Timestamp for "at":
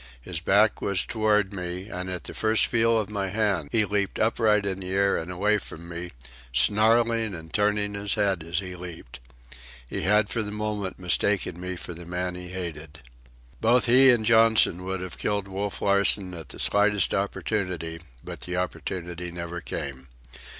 2.09-2.23, 16.33-16.49